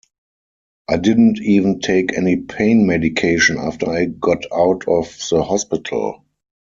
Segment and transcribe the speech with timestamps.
[0.89, 6.25] I didn't even take any pain medication after I got out of the hospital.